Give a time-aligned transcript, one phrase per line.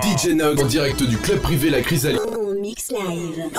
[0.00, 2.20] DJ Nog en direct du club privé La Chrysalide.
[2.60, 3.50] mix live.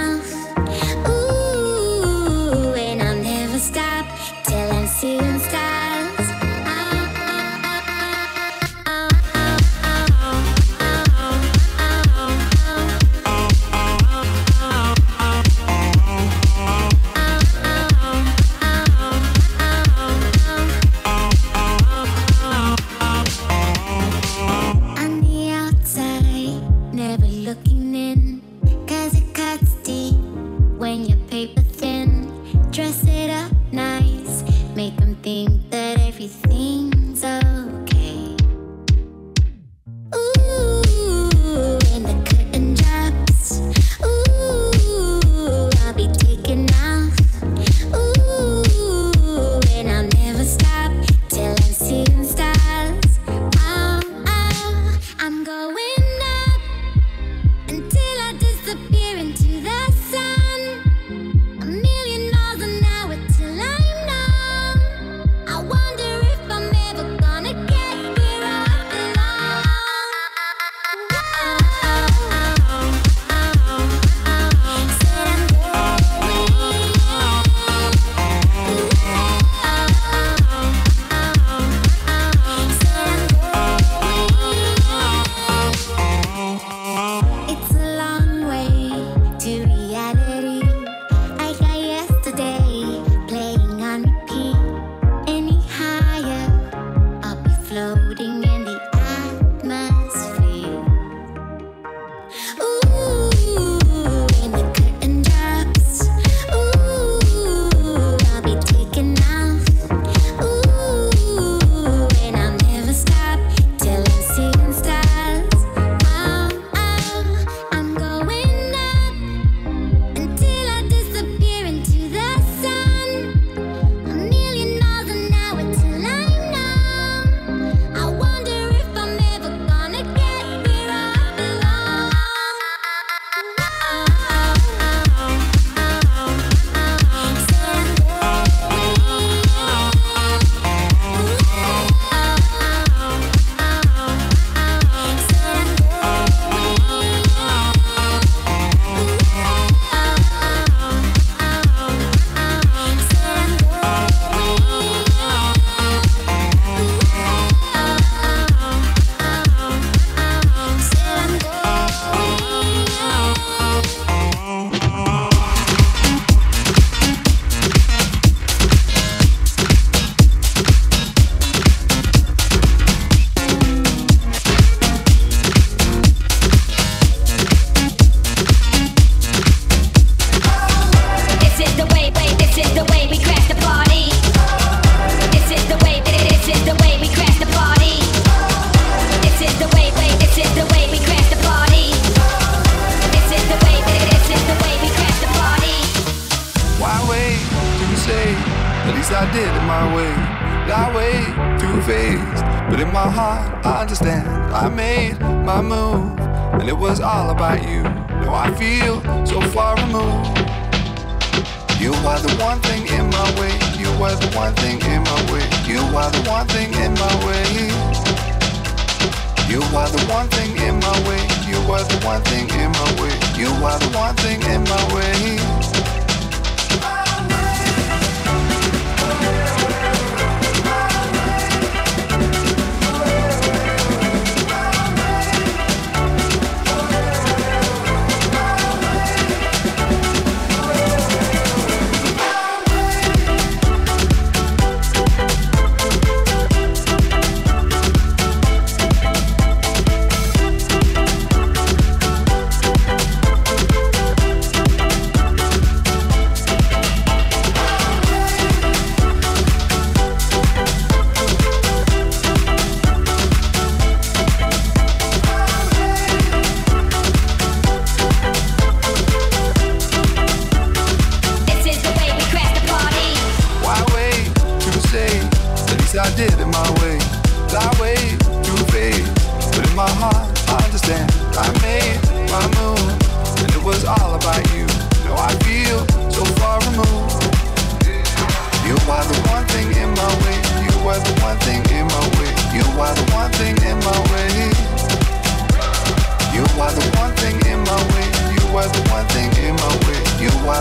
[0.00, 0.29] mouth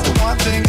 [0.03, 0.68] the one thing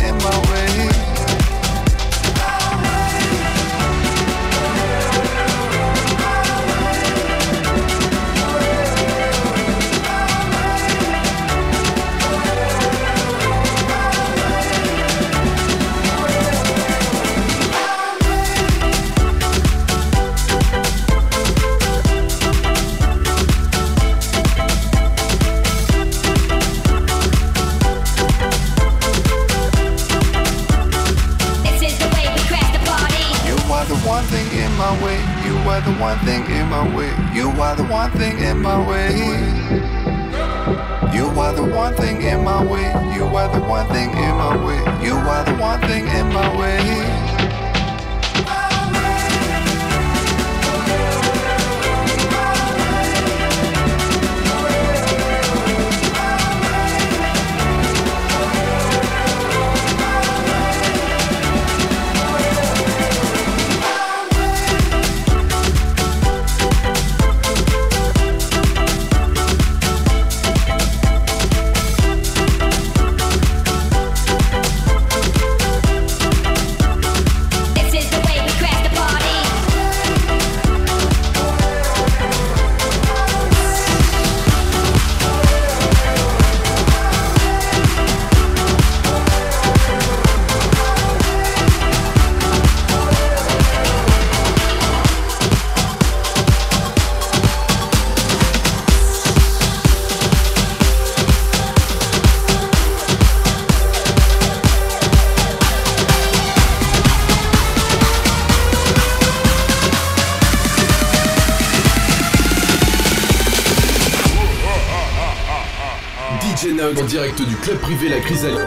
[117.60, 118.59] club privé La Chrysalide.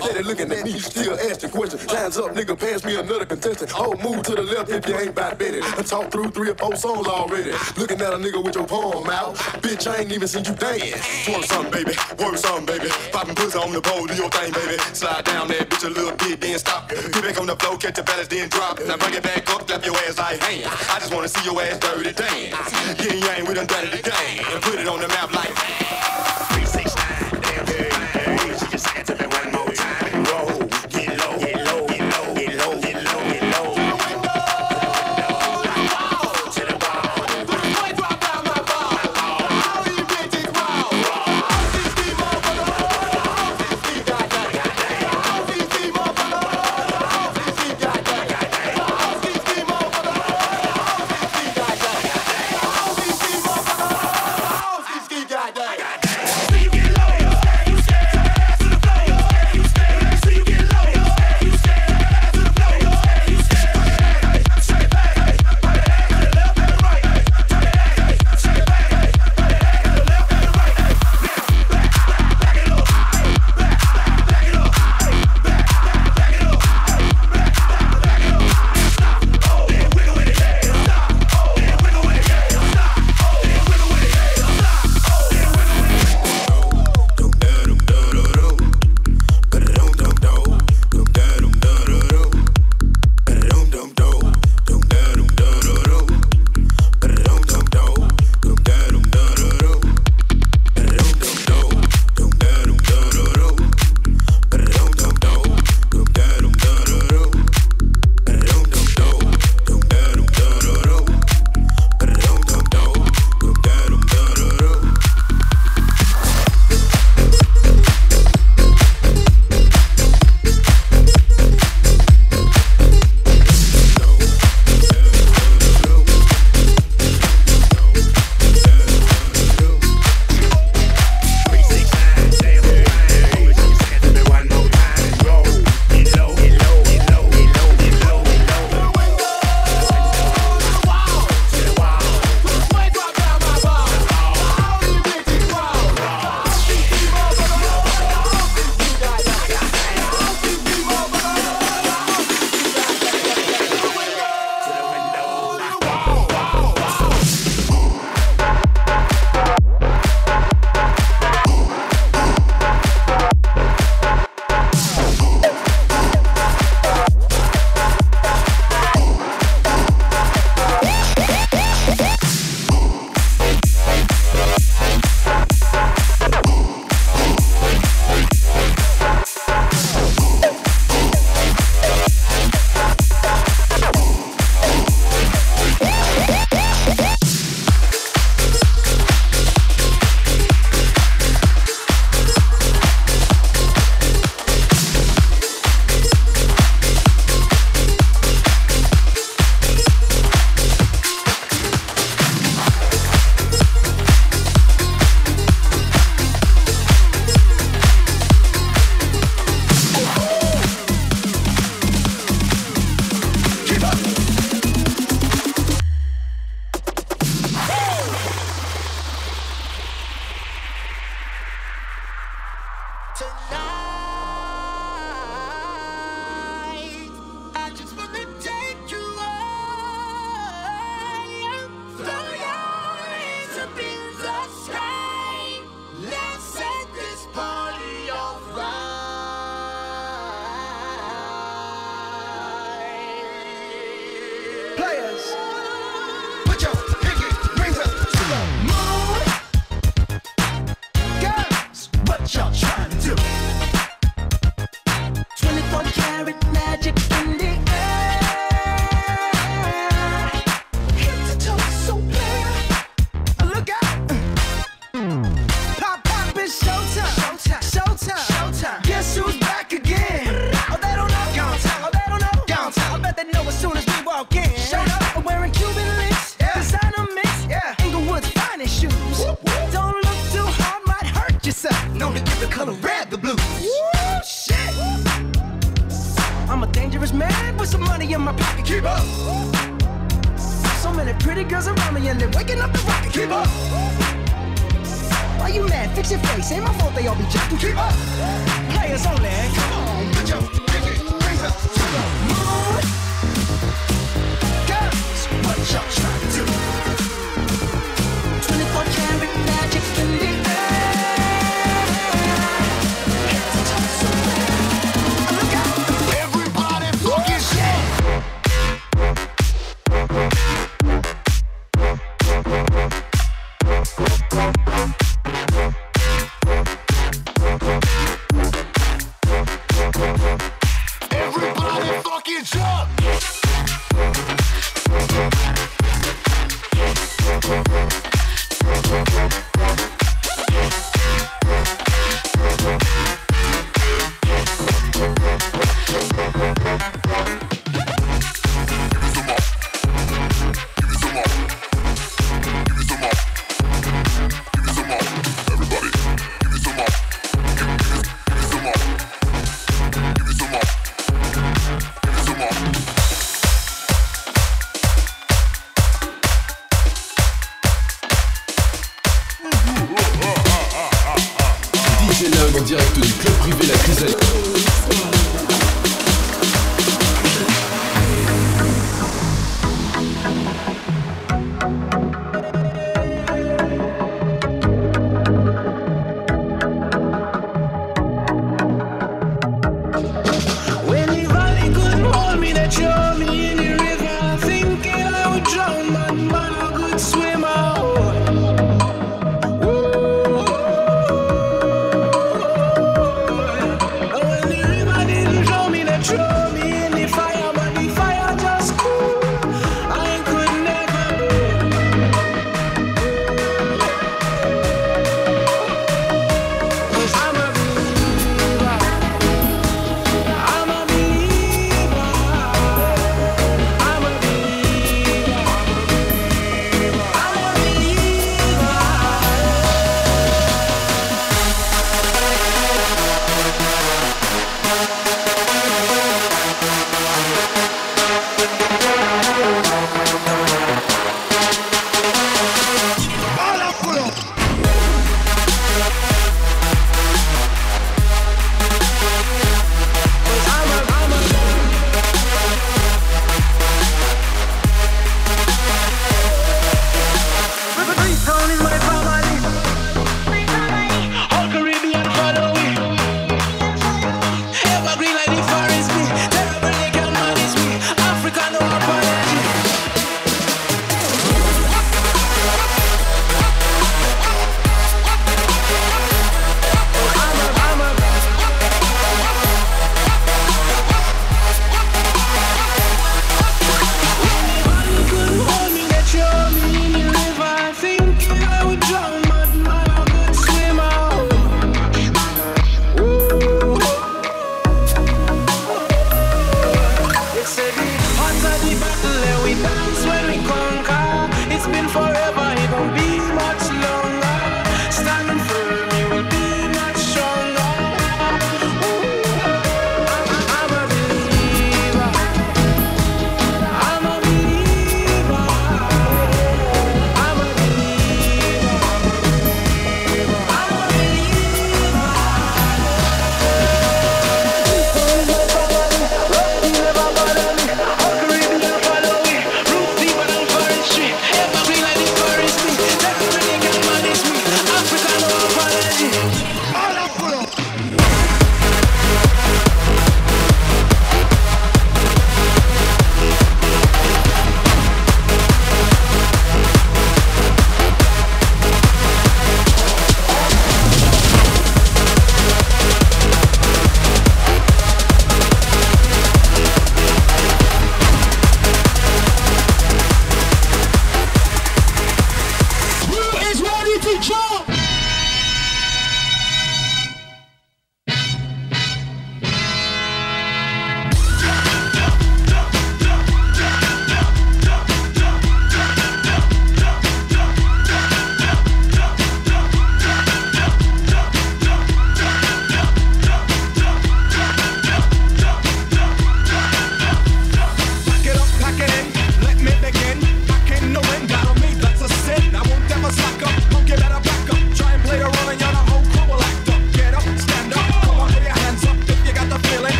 [0.00, 0.10] Hand.
[0.10, 1.86] Steady looking at me, still asking questions.
[1.86, 3.72] Time's up, nigga, pass me another contestant.
[3.74, 5.60] Oh, move to the left if you ain't about Betty.
[5.62, 7.52] I talked through three or four songs already.
[7.76, 9.34] Looking at a nigga with your palm out.
[9.62, 10.94] Bitch, I ain't even seen you dance.
[11.26, 11.94] Twerk something, baby.
[12.18, 12.90] Work something, baby.
[13.12, 14.78] Poppin' pussy on the pole, do your thing, baby.
[14.92, 16.88] Slide down that bitch a little bit, then stop.
[16.88, 18.78] Get back on the floor, catch your balance, then drop.
[18.86, 20.66] Now bring it back up, clap your ass like hands.
[20.90, 23.02] I just wanna see your ass dirty dance.
[23.02, 24.44] Yin yang, we done done it again.
[24.52, 26.13] And put it on the map like.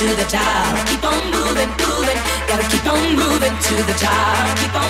[0.00, 0.88] To the top.
[0.88, 2.18] Keep on moving, moving.
[2.48, 4.56] Gotta keep on moving to the top.
[4.56, 4.89] Keep on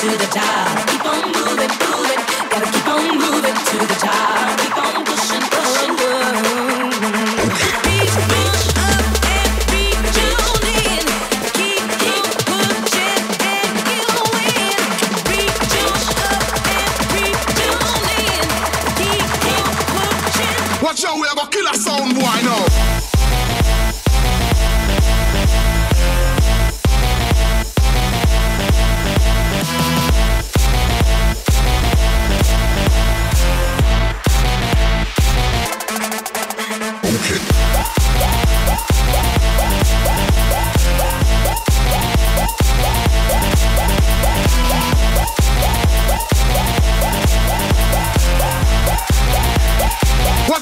[0.00, 0.88] to the top.
[0.90, 2.22] Keep on moving, moving.
[2.50, 4.37] Gotta keep on moving to the top.
[37.08, 37.16] Watch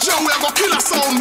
[0.08, 1.20] out, we are gonna kill a sound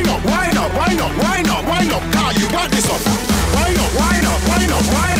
[0.00, 3.04] Wind up, wind up, wind up, wind up, wind up, car, you got this up.
[3.52, 5.19] Wind up, wind up, wind up, wind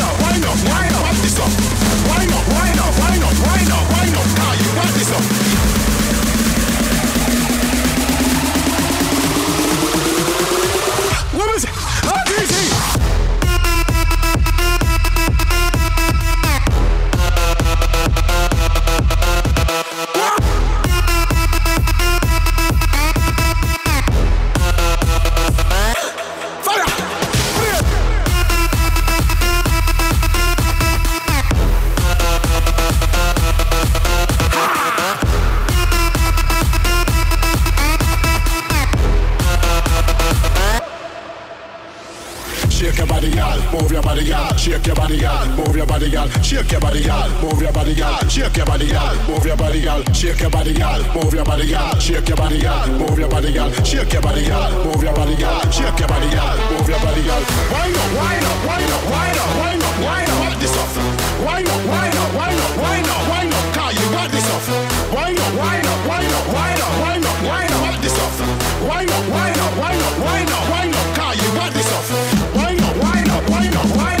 [47.41, 48.19] Move your body, girl.
[48.29, 49.15] Shake your body, girl.
[49.27, 50.03] Move your body, girl.
[50.13, 51.01] Shake your body, girl.
[51.15, 51.99] Move your body, girl.
[51.99, 52.87] Shake your body, girl.
[52.87, 53.71] Move your body, girl.
[53.83, 54.85] Shake your body, girl.
[54.85, 55.61] Move your body, girl.
[55.71, 56.57] Shake your body, girl.
[56.71, 57.41] Move your body, girl.
[57.73, 60.39] Wind up, wind up, wind up, wind up, wind up, wind up.
[60.41, 60.95] Wind this off.
[61.41, 63.65] Wind up, wind up, wind up, wind up, wind up.
[63.73, 64.67] Car, you got this off.
[65.09, 68.01] Wind up, wind up, wind up, wind up, wind up, wind up.
[68.01, 68.37] This off.
[68.85, 71.07] Wind up, wind up, wind up, wind up, wind up.
[71.17, 72.09] Car, you got this off.
[72.53, 74.20] Wind up, wind up, wind up, wind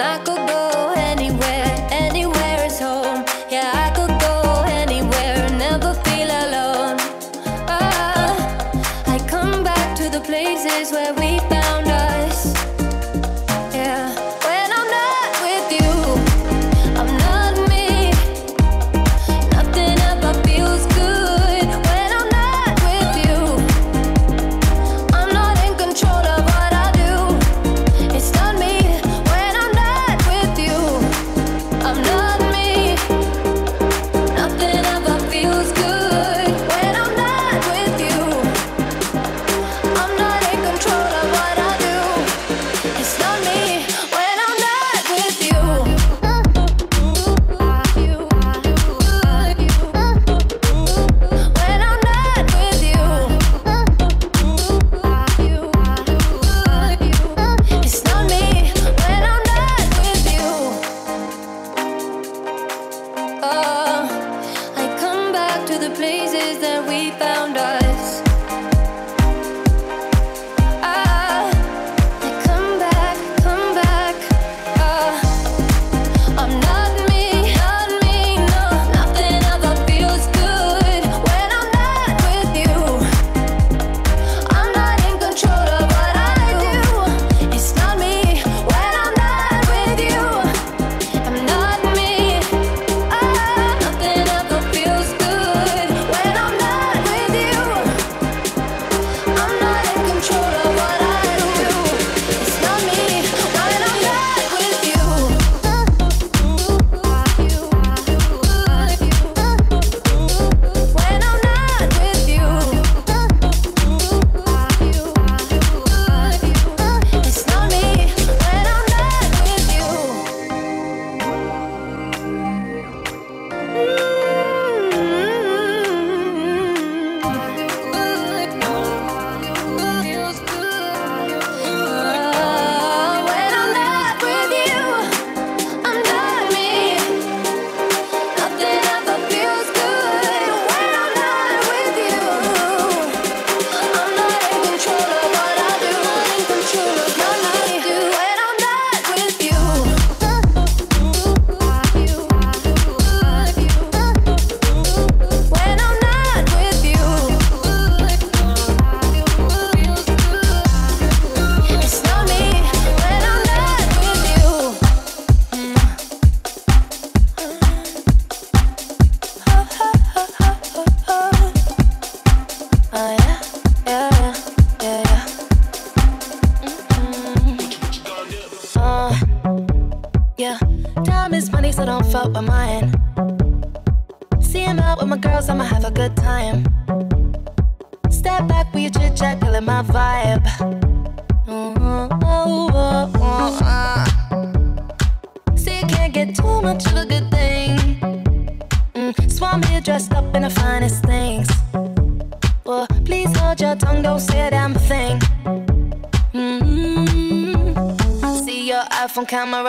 [0.00, 0.69] and I could go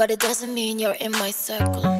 [0.00, 1.99] but it doesn't mean you're in my circle.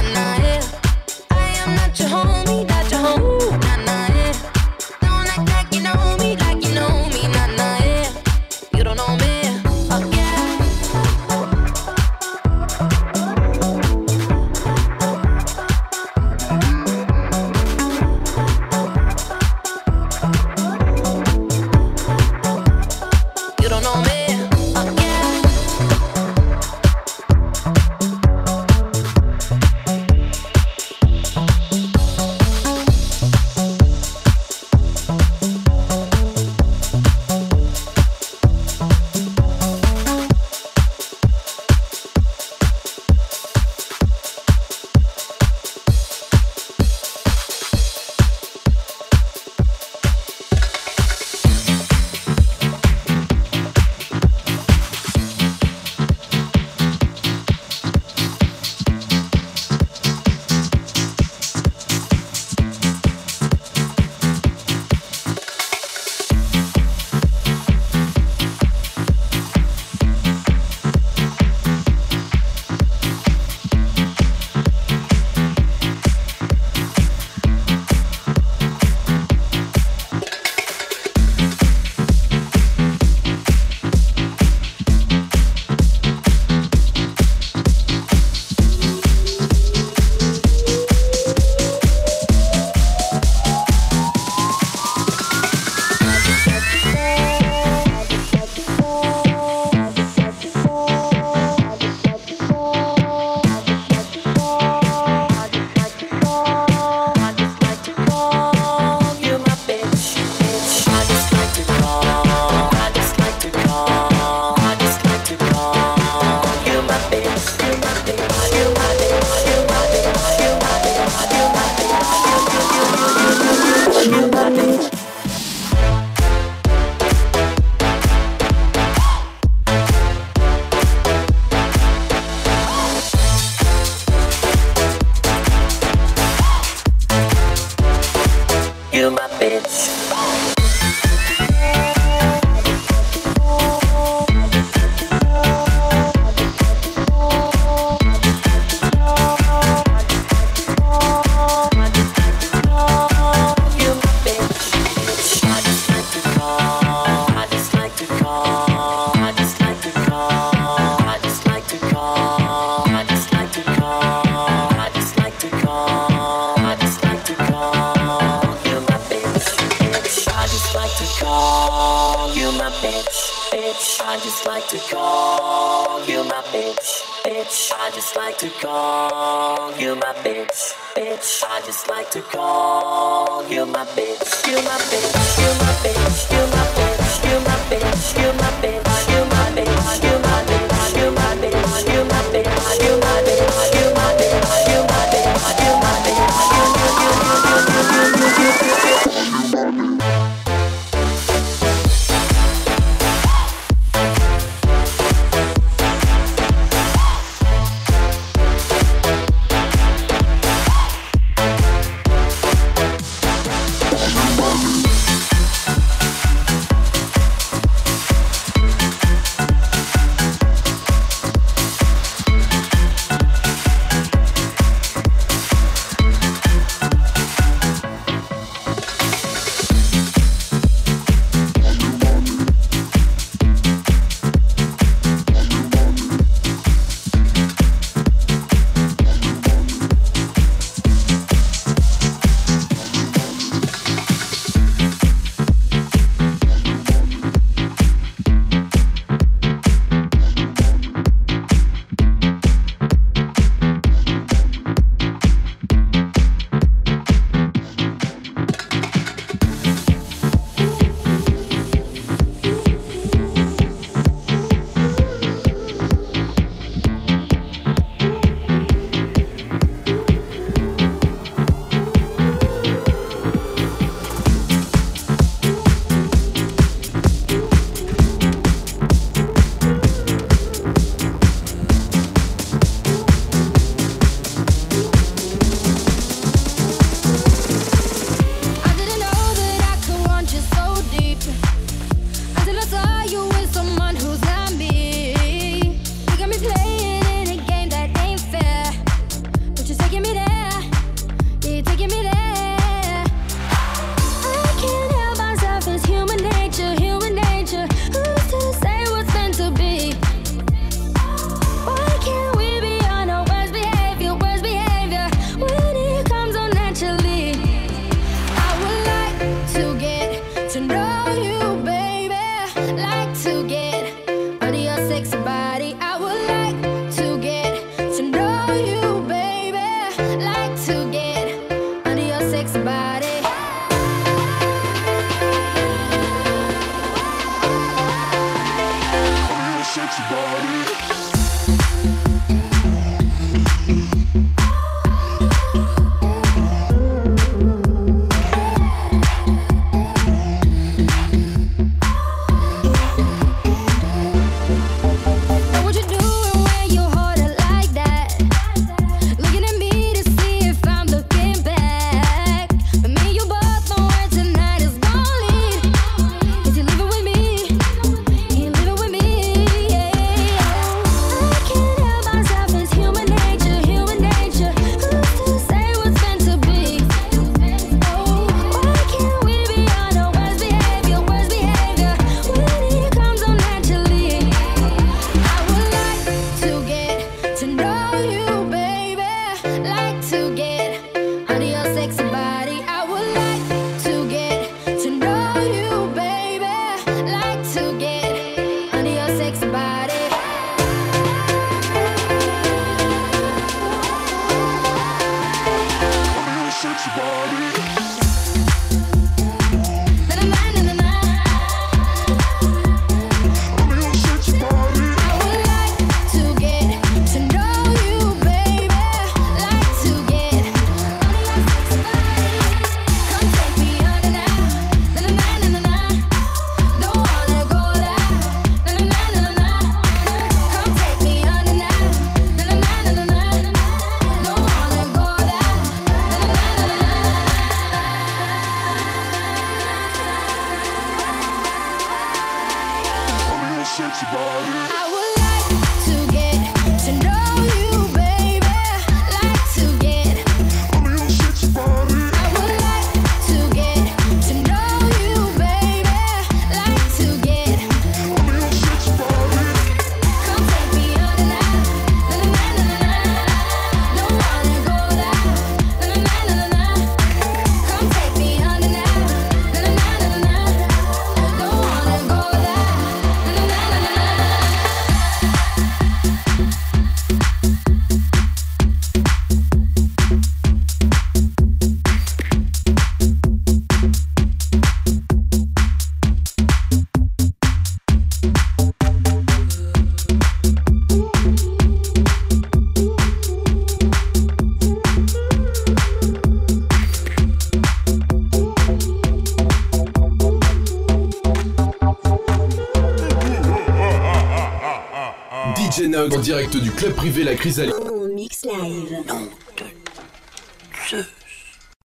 [506.21, 507.90] Direct du club privé La Chrysalide.